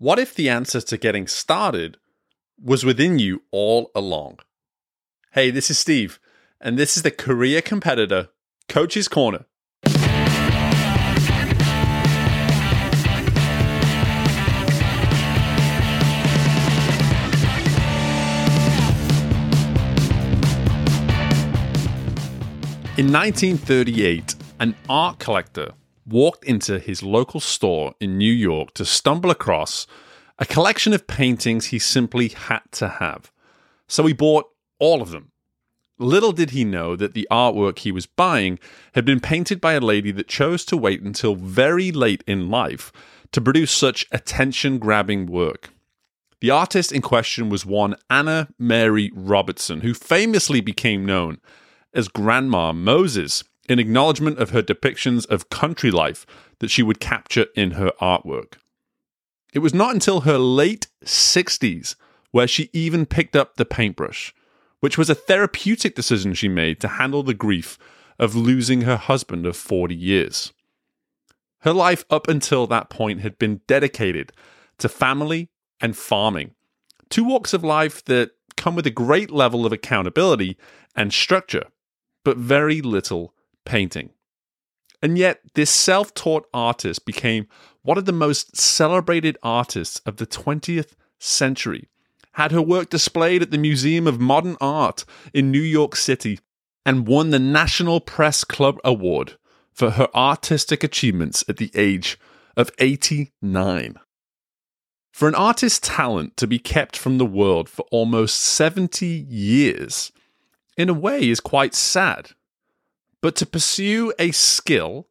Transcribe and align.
What 0.00 0.18
if 0.18 0.34
the 0.34 0.48
answer 0.48 0.80
to 0.80 0.96
getting 0.96 1.26
started 1.26 1.98
was 2.58 2.86
within 2.86 3.18
you 3.18 3.42
all 3.50 3.90
along? 3.94 4.38
Hey, 5.32 5.50
this 5.50 5.68
is 5.68 5.78
Steve, 5.78 6.18
and 6.58 6.78
this 6.78 6.96
is 6.96 7.02
the 7.02 7.10
Career 7.10 7.60
Competitor 7.60 8.30
Coach's 8.66 9.08
Corner. 9.08 9.44
In 22.96 23.12
1938, 23.12 24.34
an 24.60 24.74
art 24.88 25.18
collector 25.18 25.74
walked 26.10 26.44
into 26.44 26.78
his 26.78 27.02
local 27.02 27.40
store 27.40 27.94
in 28.00 28.18
New 28.18 28.32
York 28.32 28.74
to 28.74 28.84
stumble 28.84 29.30
across 29.30 29.86
a 30.38 30.46
collection 30.46 30.92
of 30.92 31.06
paintings 31.06 31.66
he 31.66 31.78
simply 31.78 32.28
had 32.28 32.62
to 32.72 32.88
have. 32.88 33.30
So 33.86 34.06
he 34.06 34.12
bought 34.12 34.46
all 34.78 35.02
of 35.02 35.10
them. 35.10 35.32
Little 35.98 36.32
did 36.32 36.50
he 36.50 36.64
know 36.64 36.96
that 36.96 37.12
the 37.12 37.28
artwork 37.30 37.80
he 37.80 37.92
was 37.92 38.06
buying 38.06 38.58
had 38.94 39.04
been 39.04 39.20
painted 39.20 39.60
by 39.60 39.74
a 39.74 39.80
lady 39.80 40.10
that 40.12 40.28
chose 40.28 40.64
to 40.66 40.76
wait 40.76 41.02
until 41.02 41.34
very 41.34 41.92
late 41.92 42.24
in 42.26 42.48
life 42.50 42.90
to 43.32 43.40
produce 43.40 43.70
such 43.70 44.06
attention 44.10 44.78
grabbing 44.78 45.26
work. 45.26 45.68
The 46.40 46.50
artist 46.50 46.90
in 46.90 47.02
question 47.02 47.50
was 47.50 47.66
one 47.66 47.96
Anna 48.08 48.48
Mary 48.58 49.10
Robertson, 49.14 49.82
who 49.82 49.92
famously 49.92 50.62
became 50.62 51.04
known 51.04 51.38
as 51.92 52.08
Grandma 52.08 52.72
Moses 52.72 53.44
in 53.70 53.78
acknowledgement 53.78 54.38
of 54.38 54.50
her 54.50 54.62
depictions 54.62 55.24
of 55.30 55.48
country 55.48 55.92
life 55.92 56.26
that 56.58 56.70
she 56.70 56.82
would 56.82 56.98
capture 56.98 57.46
in 57.54 57.72
her 57.72 57.92
artwork. 58.00 58.54
It 59.52 59.60
was 59.60 59.72
not 59.72 59.94
until 59.94 60.22
her 60.22 60.38
late 60.38 60.88
60s 61.04 61.94
where 62.32 62.48
she 62.48 62.68
even 62.72 63.06
picked 63.06 63.36
up 63.36 63.56
the 63.56 63.64
paintbrush, 63.64 64.34
which 64.80 64.98
was 64.98 65.08
a 65.08 65.14
therapeutic 65.14 65.94
decision 65.94 66.34
she 66.34 66.48
made 66.48 66.80
to 66.80 66.88
handle 66.88 67.22
the 67.22 67.32
grief 67.32 67.78
of 68.18 68.34
losing 68.34 68.82
her 68.82 68.96
husband 68.96 69.46
of 69.46 69.56
40 69.56 69.94
years. 69.94 70.52
Her 71.60 71.72
life 71.72 72.04
up 72.10 72.26
until 72.26 72.66
that 72.66 72.90
point 72.90 73.20
had 73.20 73.38
been 73.38 73.60
dedicated 73.68 74.32
to 74.78 74.88
family 74.88 75.48
and 75.80 75.96
farming, 75.96 76.54
two 77.08 77.24
walks 77.24 77.52
of 77.52 77.62
life 77.62 78.04
that 78.06 78.32
come 78.56 78.74
with 78.74 78.86
a 78.86 78.90
great 78.90 79.30
level 79.30 79.64
of 79.64 79.72
accountability 79.72 80.56
and 80.96 81.12
structure, 81.12 81.66
but 82.24 82.36
very 82.36 82.80
little 82.80 83.32
painting. 83.64 84.10
And 85.02 85.16
yet, 85.16 85.40
this 85.54 85.70
self 85.70 86.12
taught 86.14 86.46
artist 86.52 87.06
became 87.06 87.48
one 87.82 87.98
of 87.98 88.04
the 88.04 88.12
most 88.12 88.56
celebrated 88.56 89.38
artists 89.42 90.00
of 90.04 90.16
the 90.16 90.26
20th 90.26 90.92
century, 91.18 91.88
had 92.32 92.52
her 92.52 92.62
work 92.62 92.90
displayed 92.90 93.42
at 93.42 93.50
the 93.50 93.58
Museum 93.58 94.06
of 94.06 94.20
Modern 94.20 94.56
Art 94.60 95.04
in 95.32 95.50
New 95.50 95.60
York 95.60 95.96
City, 95.96 96.38
and 96.84 97.06
won 97.06 97.30
the 97.30 97.38
National 97.38 98.00
Press 98.00 98.44
Club 98.44 98.78
Award 98.84 99.36
for 99.72 99.90
her 99.90 100.08
artistic 100.14 100.84
achievements 100.84 101.44
at 101.48 101.56
the 101.56 101.70
age 101.74 102.18
of 102.56 102.70
89. 102.78 103.96
For 105.12 105.28
an 105.28 105.34
artist's 105.34 105.80
talent 105.80 106.36
to 106.36 106.46
be 106.46 106.58
kept 106.58 106.96
from 106.96 107.18
the 107.18 107.26
world 107.26 107.68
for 107.68 107.84
almost 107.90 108.38
70 108.40 109.06
years, 109.06 110.12
in 110.76 110.88
a 110.88 110.94
way, 110.94 111.28
is 111.28 111.40
quite 111.40 111.74
sad 111.74 112.30
but 113.20 113.36
to 113.36 113.46
pursue 113.46 114.12
a 114.18 114.30
skill 114.30 115.08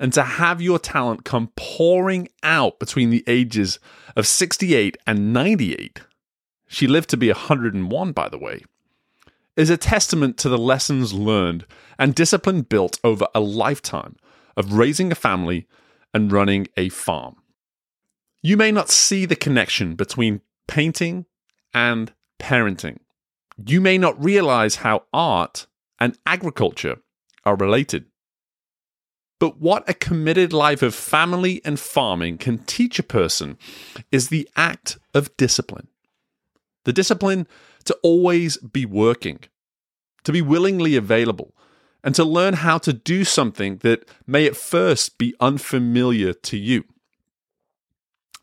and 0.00 0.12
to 0.12 0.22
have 0.22 0.62
your 0.62 0.78
talent 0.78 1.24
come 1.24 1.50
pouring 1.56 2.28
out 2.42 2.78
between 2.78 3.10
the 3.10 3.24
ages 3.26 3.78
of 4.14 4.26
68 4.26 4.96
and 5.06 5.32
98, 5.32 6.02
she 6.68 6.86
lived 6.86 7.10
to 7.10 7.16
be 7.16 7.28
101, 7.28 8.12
by 8.12 8.28
the 8.28 8.38
way, 8.38 8.62
is 9.56 9.70
a 9.70 9.76
testament 9.76 10.36
to 10.38 10.48
the 10.48 10.58
lessons 10.58 11.12
learned 11.12 11.66
and 11.98 12.14
discipline 12.14 12.62
built 12.62 13.00
over 13.02 13.26
a 13.34 13.40
lifetime 13.40 14.14
of 14.56 14.74
raising 14.74 15.10
a 15.10 15.16
family 15.16 15.66
and 16.14 16.30
running 16.30 16.68
a 16.76 16.88
farm. 16.90 17.36
You 18.40 18.56
may 18.56 18.70
not 18.70 18.88
see 18.88 19.24
the 19.24 19.36
connection 19.36 19.96
between 19.96 20.42
painting 20.68 21.26
and 21.74 22.12
parenting. 22.38 22.98
You 23.66 23.80
may 23.80 23.98
not 23.98 24.22
realize 24.22 24.76
how 24.76 25.04
art 25.12 25.66
and 25.98 26.16
agriculture 26.24 26.98
are 27.48 27.56
related. 27.56 28.04
But 29.40 29.58
what 29.58 29.88
a 29.88 29.94
committed 29.94 30.52
life 30.52 30.82
of 30.82 30.94
family 30.94 31.62
and 31.64 31.80
farming 31.80 32.38
can 32.38 32.58
teach 32.58 32.98
a 32.98 33.02
person 33.02 33.56
is 34.12 34.28
the 34.28 34.48
act 34.54 34.98
of 35.14 35.34
discipline. 35.38 35.88
The 36.84 36.92
discipline 36.92 37.46
to 37.84 37.96
always 38.02 38.58
be 38.58 38.84
working, 38.84 39.40
to 40.24 40.32
be 40.32 40.42
willingly 40.42 40.94
available, 40.94 41.54
and 42.04 42.14
to 42.16 42.24
learn 42.24 42.54
how 42.54 42.76
to 42.78 42.92
do 42.92 43.24
something 43.24 43.78
that 43.78 44.06
may 44.26 44.46
at 44.46 44.56
first 44.56 45.16
be 45.16 45.34
unfamiliar 45.40 46.34
to 46.34 46.58
you. 46.58 46.84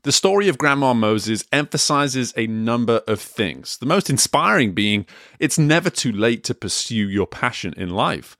The 0.02 0.12
story 0.12 0.48
of 0.48 0.58
Grandma 0.58 0.94
Moses 0.94 1.44
emphasizes 1.52 2.34
a 2.36 2.48
number 2.48 3.02
of 3.08 3.20
things, 3.22 3.78
the 3.78 3.86
most 3.86 4.10
inspiring 4.10 4.74
being 4.74 5.06
it's 5.40 5.60
never 5.60 5.90
too 5.90 6.12
late 6.12 6.44
to 6.46 6.56
pursue 6.56 7.10
your 7.10 7.28
passion 7.28 7.74
in 7.76 7.90
life. 7.90 8.38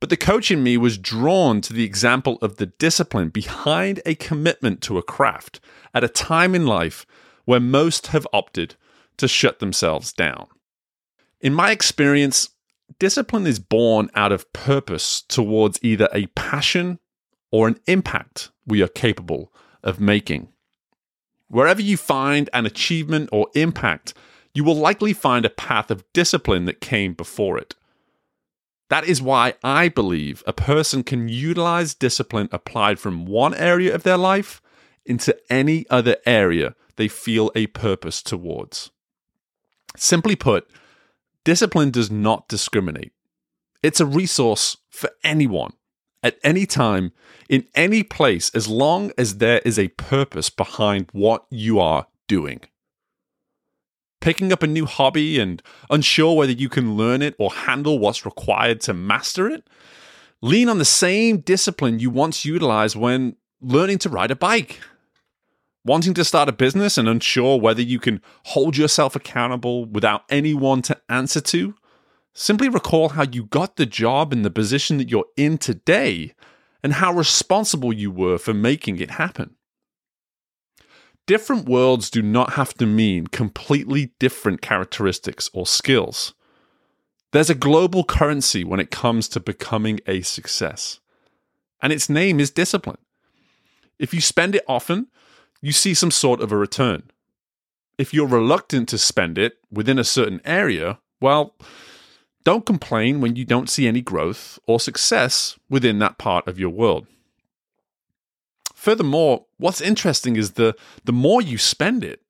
But 0.00 0.10
the 0.10 0.16
coach 0.16 0.50
in 0.50 0.62
me 0.62 0.76
was 0.76 0.96
drawn 0.96 1.60
to 1.62 1.72
the 1.72 1.84
example 1.84 2.38
of 2.40 2.56
the 2.56 2.66
discipline 2.66 3.30
behind 3.30 4.00
a 4.06 4.14
commitment 4.14 4.80
to 4.82 4.98
a 4.98 5.02
craft 5.02 5.60
at 5.92 6.04
a 6.04 6.08
time 6.08 6.54
in 6.54 6.66
life 6.66 7.04
where 7.44 7.60
most 7.60 8.08
have 8.08 8.26
opted 8.32 8.76
to 9.16 9.26
shut 9.26 9.58
themselves 9.58 10.12
down. 10.12 10.46
In 11.40 11.52
my 11.52 11.72
experience, 11.72 12.50
discipline 12.98 13.46
is 13.46 13.58
born 13.58 14.10
out 14.14 14.32
of 14.32 14.52
purpose 14.52 15.22
towards 15.22 15.80
either 15.82 16.08
a 16.12 16.26
passion 16.28 16.98
or 17.50 17.66
an 17.66 17.80
impact 17.86 18.50
we 18.66 18.82
are 18.82 18.88
capable 18.88 19.52
of 19.82 20.00
making. 20.00 20.48
Wherever 21.48 21.80
you 21.80 21.96
find 21.96 22.50
an 22.52 22.66
achievement 22.66 23.30
or 23.32 23.48
impact, 23.54 24.14
you 24.54 24.62
will 24.62 24.76
likely 24.76 25.12
find 25.12 25.44
a 25.44 25.50
path 25.50 25.90
of 25.90 26.04
discipline 26.12 26.66
that 26.66 26.80
came 26.80 27.14
before 27.14 27.58
it. 27.58 27.74
That 28.88 29.04
is 29.04 29.20
why 29.20 29.54
I 29.62 29.88
believe 29.88 30.42
a 30.46 30.52
person 30.52 31.02
can 31.02 31.28
utilize 31.28 31.94
discipline 31.94 32.48
applied 32.52 32.98
from 32.98 33.26
one 33.26 33.54
area 33.54 33.94
of 33.94 34.02
their 34.02 34.16
life 34.16 34.62
into 35.04 35.36
any 35.50 35.86
other 35.90 36.16
area 36.24 36.74
they 36.96 37.08
feel 37.08 37.52
a 37.54 37.66
purpose 37.68 38.22
towards. 38.22 38.90
Simply 39.96 40.36
put, 40.36 40.68
discipline 41.44 41.90
does 41.90 42.10
not 42.10 42.48
discriminate. 42.48 43.12
It's 43.82 44.00
a 44.00 44.06
resource 44.06 44.78
for 44.90 45.10
anyone, 45.22 45.74
at 46.22 46.38
any 46.42 46.66
time, 46.66 47.12
in 47.48 47.66
any 47.74 48.02
place, 48.02 48.50
as 48.54 48.68
long 48.68 49.12
as 49.16 49.38
there 49.38 49.60
is 49.64 49.78
a 49.78 49.88
purpose 49.88 50.50
behind 50.50 51.08
what 51.12 51.46
you 51.50 51.78
are 51.78 52.06
doing 52.26 52.60
picking 54.20 54.52
up 54.52 54.62
a 54.62 54.66
new 54.66 54.86
hobby 54.86 55.38
and 55.38 55.62
unsure 55.90 56.36
whether 56.36 56.52
you 56.52 56.68
can 56.68 56.96
learn 56.96 57.22
it 57.22 57.34
or 57.38 57.52
handle 57.52 57.98
what's 57.98 58.24
required 58.24 58.80
to 58.82 58.94
master 58.94 59.48
it, 59.48 59.68
lean 60.40 60.68
on 60.68 60.78
the 60.78 60.84
same 60.84 61.38
discipline 61.38 61.98
you 61.98 62.10
once 62.10 62.44
utilized 62.44 62.96
when 62.96 63.36
learning 63.60 63.98
to 63.98 64.08
ride 64.08 64.30
a 64.30 64.36
bike. 64.36 64.80
Wanting 65.84 66.14
to 66.14 66.24
start 66.24 66.48
a 66.48 66.52
business 66.52 66.98
and 66.98 67.08
unsure 67.08 67.58
whether 67.58 67.80
you 67.80 67.98
can 67.98 68.20
hold 68.44 68.76
yourself 68.76 69.16
accountable 69.16 69.86
without 69.86 70.24
anyone 70.28 70.82
to 70.82 71.00
answer 71.08 71.40
to? 71.40 71.74
Simply 72.34 72.68
recall 72.68 73.10
how 73.10 73.24
you 73.24 73.44
got 73.44 73.76
the 73.76 73.86
job 73.86 74.32
in 74.32 74.42
the 74.42 74.50
position 74.50 74.98
that 74.98 75.10
you're 75.10 75.24
in 75.36 75.58
today 75.58 76.34
and 76.82 76.94
how 76.94 77.12
responsible 77.12 77.92
you 77.92 78.10
were 78.10 78.38
for 78.38 78.54
making 78.54 78.98
it 78.98 79.12
happen 79.12 79.56
different 81.28 81.68
worlds 81.68 82.08
do 82.08 82.22
not 82.22 82.54
have 82.54 82.72
to 82.74 82.86
mean 82.86 83.26
completely 83.26 84.12
different 84.18 84.62
characteristics 84.62 85.50
or 85.52 85.66
skills. 85.66 86.32
There's 87.32 87.50
a 87.50 87.54
global 87.54 88.02
currency 88.02 88.64
when 88.64 88.80
it 88.80 88.90
comes 88.90 89.28
to 89.28 89.38
becoming 89.38 90.00
a 90.06 90.22
success, 90.22 91.00
and 91.82 91.92
its 91.92 92.08
name 92.08 92.40
is 92.40 92.50
discipline. 92.50 92.96
If 93.98 94.14
you 94.14 94.22
spend 94.22 94.54
it 94.54 94.64
often, 94.66 95.08
you 95.60 95.72
see 95.72 95.92
some 95.92 96.10
sort 96.10 96.40
of 96.40 96.50
a 96.50 96.56
return. 96.56 97.10
If 97.98 98.14
you're 98.14 98.26
reluctant 98.26 98.88
to 98.88 98.98
spend 98.98 99.36
it 99.36 99.58
within 99.70 99.98
a 99.98 100.04
certain 100.04 100.40
area, 100.46 100.98
well, 101.20 101.54
don't 102.42 102.64
complain 102.64 103.20
when 103.20 103.36
you 103.36 103.44
don't 103.44 103.68
see 103.68 103.86
any 103.86 104.00
growth 104.00 104.58
or 104.66 104.80
success 104.80 105.58
within 105.68 105.98
that 105.98 106.16
part 106.16 106.48
of 106.48 106.58
your 106.58 106.70
world. 106.70 107.06
Furthermore, 108.78 109.44
what's 109.56 109.80
interesting 109.80 110.36
is 110.36 110.52
the 110.52 110.72
the 111.02 111.12
more 111.12 111.42
you 111.42 111.58
spend 111.58 112.04
it, 112.04 112.22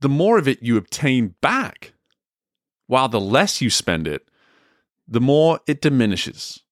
the 0.00 0.08
more 0.08 0.36
of 0.36 0.48
it 0.48 0.60
you 0.60 0.76
obtain 0.76 1.36
back. 1.40 1.92
While 2.88 3.08
the 3.08 3.20
less 3.20 3.60
you 3.60 3.70
spend 3.70 4.08
it, 4.08 4.28
the 5.06 5.20
more 5.20 5.60
it 5.68 5.80
diminishes. 5.80 6.64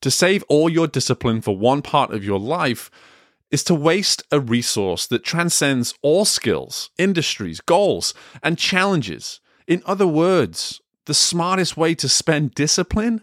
To 0.00 0.10
save 0.10 0.42
all 0.48 0.68
your 0.68 0.88
discipline 0.88 1.40
for 1.40 1.56
one 1.56 1.82
part 1.82 2.12
of 2.12 2.24
your 2.24 2.40
life 2.40 2.90
is 3.52 3.62
to 3.64 3.76
waste 3.76 4.24
a 4.32 4.40
resource 4.40 5.06
that 5.06 5.22
transcends 5.22 5.94
all 6.02 6.24
skills, 6.24 6.90
industries, 6.98 7.60
goals, 7.60 8.12
and 8.42 8.58
challenges. 8.58 9.38
In 9.68 9.84
other 9.86 10.08
words, 10.08 10.80
the 11.06 11.14
smartest 11.14 11.76
way 11.76 11.94
to 11.94 12.08
spend 12.08 12.56
discipline 12.56 13.22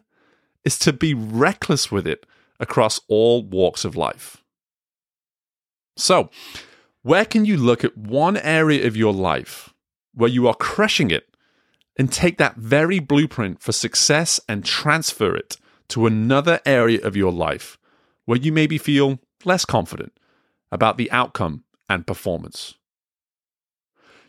is 0.63 0.79
to 0.79 0.93
be 0.93 1.13
reckless 1.13 1.91
with 1.91 2.07
it 2.07 2.25
across 2.57 3.01
all 3.09 3.43
walks 3.43 3.83
of 3.83 3.97
life. 3.97 4.45
So, 5.97 6.29
where 7.01 7.25
can 7.25 7.45
you 7.45 7.57
look 7.57 7.83
at 7.83 7.97
one 7.97 8.37
area 8.37 8.85
of 8.85 8.95
your 8.95 9.13
life 9.13 9.73
where 10.13 10.29
you 10.29 10.47
are 10.47 10.53
crushing 10.53 11.11
it 11.11 11.27
and 11.97 12.11
take 12.11 12.37
that 12.37 12.55
very 12.55 12.99
blueprint 12.99 13.61
for 13.61 13.71
success 13.71 14.39
and 14.47 14.63
transfer 14.63 15.35
it 15.35 15.57
to 15.89 16.05
another 16.05 16.59
area 16.65 17.01
of 17.01 17.15
your 17.15 17.31
life 17.31 17.77
where 18.25 18.37
you 18.37 18.51
maybe 18.51 18.77
feel 18.77 19.19
less 19.45 19.65
confident 19.65 20.11
about 20.71 20.97
the 20.97 21.09
outcome 21.11 21.63
and 21.89 22.05
performance? 22.05 22.75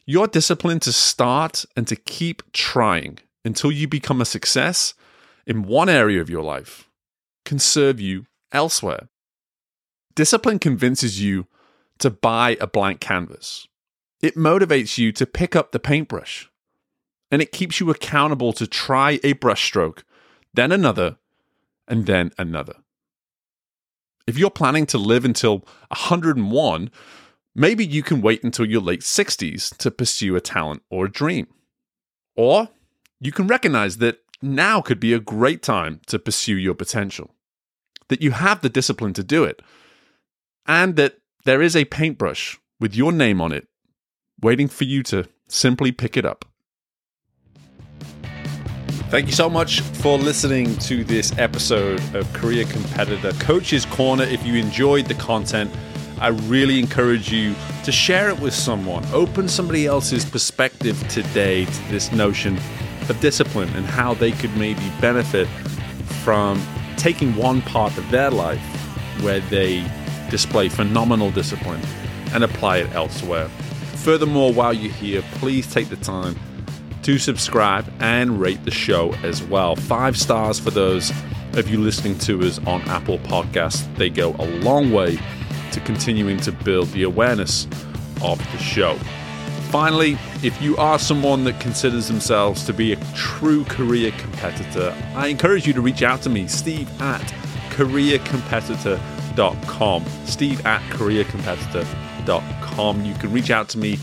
Your 0.06 0.26
discipline 0.26 0.80
to 0.80 0.92
start 0.92 1.66
and 1.76 1.86
to 1.88 1.96
keep 1.96 2.50
trying 2.52 3.18
until 3.44 3.70
you 3.70 3.86
become 3.86 4.20
a 4.20 4.24
success 4.24 4.94
in 5.46 5.64
one 5.64 5.88
area 5.90 6.20
of 6.20 6.30
your 6.30 6.42
life 6.42 6.88
can 7.44 7.58
serve 7.58 8.00
you 8.00 8.24
elsewhere. 8.52 9.08
Discipline 10.14 10.58
convinces 10.58 11.22
you 11.22 11.46
to 11.98 12.10
buy 12.10 12.56
a 12.60 12.66
blank 12.66 13.00
canvas. 13.00 13.66
It 14.20 14.36
motivates 14.36 14.98
you 14.98 15.12
to 15.12 15.26
pick 15.26 15.54
up 15.54 15.72
the 15.72 15.78
paintbrush. 15.78 16.50
And 17.30 17.42
it 17.42 17.52
keeps 17.52 17.78
you 17.78 17.90
accountable 17.90 18.52
to 18.54 18.66
try 18.66 19.20
a 19.22 19.34
brushstroke, 19.34 20.02
then 20.54 20.72
another, 20.72 21.18
and 21.86 22.06
then 22.06 22.32
another. 22.38 22.76
If 24.26 24.38
you're 24.38 24.50
planning 24.50 24.86
to 24.86 24.98
live 24.98 25.24
until 25.24 25.58
101, 25.88 26.90
maybe 27.54 27.84
you 27.84 28.02
can 28.02 28.20
wait 28.20 28.42
until 28.42 28.66
your 28.66 28.80
late 28.80 29.00
60s 29.00 29.76
to 29.76 29.90
pursue 29.90 30.36
a 30.36 30.40
talent 30.40 30.82
or 30.90 31.06
a 31.06 31.10
dream. 31.10 31.48
Or 32.36 32.68
you 33.20 33.32
can 33.32 33.46
recognize 33.46 33.98
that 33.98 34.20
now 34.40 34.80
could 34.80 35.00
be 35.00 35.12
a 35.12 35.20
great 35.20 35.62
time 35.62 36.00
to 36.06 36.18
pursue 36.18 36.56
your 36.56 36.74
potential, 36.74 37.34
that 38.08 38.22
you 38.22 38.30
have 38.30 38.60
the 38.60 38.68
discipline 38.68 39.12
to 39.14 39.24
do 39.24 39.44
it, 39.44 39.60
and 40.66 40.96
that 40.96 41.18
there 41.44 41.62
is 41.62 41.76
a 41.76 41.84
paintbrush 41.84 42.58
with 42.80 42.94
your 42.94 43.12
name 43.12 43.40
on 43.40 43.52
it 43.52 43.68
waiting 44.40 44.68
for 44.68 44.84
you 44.84 45.02
to 45.02 45.28
simply 45.48 45.92
pick 45.92 46.16
it 46.16 46.24
up. 46.24 46.44
Thank 49.10 49.26
you 49.26 49.32
so 49.32 49.48
much 49.48 49.80
for 49.80 50.18
listening 50.18 50.76
to 50.80 51.02
this 51.02 51.36
episode 51.38 51.98
of 52.14 52.30
Career 52.34 52.66
Competitor 52.66 53.32
Coach's 53.42 53.86
Corner. 53.86 54.24
If 54.24 54.44
you 54.44 54.54
enjoyed 54.54 55.06
the 55.06 55.14
content, 55.14 55.70
I 56.20 56.28
really 56.28 56.78
encourage 56.78 57.32
you 57.32 57.54
to 57.84 57.92
share 57.92 58.28
it 58.28 58.38
with 58.38 58.52
someone. 58.52 59.06
Open 59.12 59.48
somebody 59.48 59.86
else's 59.86 60.26
perspective 60.26 61.02
today 61.08 61.64
to 61.64 61.88
this 61.88 62.12
notion 62.12 62.58
of 63.08 63.18
discipline 63.20 63.70
and 63.70 63.86
how 63.86 64.12
they 64.12 64.32
could 64.32 64.54
maybe 64.58 64.92
benefit 65.00 65.48
from 66.22 66.60
taking 66.96 67.34
one 67.34 67.62
part 67.62 67.96
of 67.96 68.10
their 68.10 68.30
life 68.30 68.60
where 69.22 69.40
they 69.40 69.80
display 70.30 70.68
phenomenal 70.68 71.30
discipline 71.30 71.80
and 72.32 72.44
apply 72.44 72.78
it 72.78 72.94
elsewhere. 72.94 73.48
Furthermore, 73.96 74.52
while 74.52 74.72
you're 74.72 74.92
here, 74.92 75.22
please 75.32 75.72
take 75.72 75.88
the 75.88 75.96
time 75.96 76.36
to 77.02 77.18
subscribe 77.18 77.90
and 78.00 78.40
rate 78.40 78.64
the 78.64 78.70
show 78.70 79.14
as 79.22 79.42
well. 79.42 79.76
Five 79.76 80.16
stars 80.16 80.58
for 80.58 80.70
those 80.70 81.10
of 81.54 81.68
you 81.68 81.78
listening 81.78 82.18
to 82.18 82.40
us 82.42 82.58
on 82.66 82.82
Apple 82.82 83.18
Podcasts. 83.20 83.84
They 83.96 84.10
go 84.10 84.34
a 84.38 84.46
long 84.60 84.92
way 84.92 85.18
to 85.72 85.80
continuing 85.80 86.38
to 86.40 86.52
build 86.52 86.88
the 86.88 87.02
awareness 87.02 87.66
of 88.22 88.38
the 88.52 88.58
show. 88.58 88.98
Finally, 89.70 90.18
if 90.42 90.60
you 90.62 90.76
are 90.78 90.98
someone 90.98 91.44
that 91.44 91.60
considers 91.60 92.08
themselves 92.08 92.64
to 92.64 92.72
be 92.72 92.92
a 92.92 92.96
true 93.14 93.64
career 93.64 94.10
competitor, 94.18 94.94
I 95.14 95.26
encourage 95.26 95.66
you 95.66 95.72
to 95.74 95.80
reach 95.80 96.02
out 96.02 96.22
to 96.22 96.30
me, 96.30 96.46
Steve 96.46 96.88
at 97.02 97.34
careercompetitor.com. 99.38 100.04
Steve 100.24 100.66
at 100.66 100.82
careercompetitor.com. 100.90 103.04
You 103.04 103.14
can 103.14 103.32
reach 103.32 103.50
out 103.50 103.68
to 103.70 103.78
me. 103.78 103.96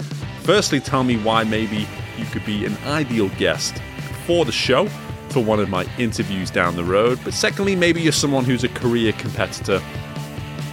Firstly, 0.43 0.79
tell 0.79 1.03
me 1.03 1.17
why 1.17 1.43
maybe 1.43 1.87
you 2.17 2.25
could 2.25 2.45
be 2.45 2.65
an 2.65 2.75
ideal 2.85 3.29
guest 3.37 3.81
for 4.25 4.45
the 4.45 4.51
show 4.51 4.87
for 5.29 5.43
one 5.43 5.59
of 5.59 5.69
my 5.69 5.85
interviews 5.97 6.49
down 6.49 6.75
the 6.75 6.83
road. 6.83 7.19
But 7.23 7.33
secondly, 7.33 7.75
maybe 7.75 8.01
you're 8.01 8.11
someone 8.11 8.45
who's 8.45 8.63
a 8.63 8.69
career 8.69 9.11
competitor 9.13 9.81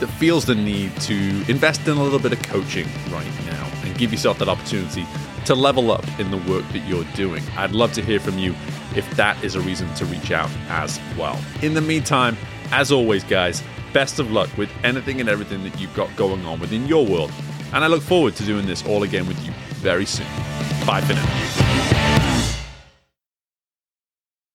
that 0.01 0.07
feels 0.19 0.47
the 0.47 0.55
need 0.55 0.99
to 1.03 1.45
invest 1.49 1.87
in 1.89 1.97
a 1.97 2.03
little 2.03 2.19
bit 2.19 2.33
of 2.33 2.43
coaching 2.43 2.89
right 3.11 3.31
now 3.47 3.71
and 3.85 3.97
give 3.97 4.13
yourself 4.13 4.39
that 4.39 4.49
opportunity 4.49 5.07
to 5.45 5.55
level 5.55 5.91
up 5.91 6.05
in 6.21 6.31
the 6.31 6.37
work 6.51 6.65
that 6.73 6.87
you're 6.87 7.05
doing. 7.15 7.43
I'd 7.57 7.73
love 7.73 7.93
to 7.95 8.03
hear 8.03 8.21
from 8.21 8.39
you 8.39 8.55
if 8.95 9.11
that 9.17 9.43
is 9.43 9.57
a 9.57 9.61
reason 9.61 9.93
to 9.95 10.05
reach 10.05 10.31
out 10.31 10.51
as 10.69 11.01
well. 11.17 11.41
In 11.63 11.75
the 11.75 11.81
meantime, 11.81 12.37
as 12.71 12.93
always, 12.93 13.25
guys, 13.25 13.63
best 13.93 14.19
of 14.19 14.31
luck 14.31 14.55
with 14.57 14.71
anything 14.85 15.21
and 15.21 15.29
everything 15.29 15.63
that 15.65 15.79
you've 15.81 15.95
got 15.95 16.15
going 16.17 16.45
on 16.47 16.61
within 16.61 16.87
your 16.87 17.07
world. 17.07 17.33
And 17.73 17.85
I 17.85 17.87
look 17.87 18.03
forward 18.03 18.37
to 18.37 18.45
doing 18.45 18.67
this 18.67 18.85
all 18.87 19.03
again 19.03 19.27
with 19.27 19.43
you 19.45 19.53
very 19.81 20.07
soon. 20.07 20.27
Bye 20.87 21.01
for 21.01 21.15
now. 21.15 22.22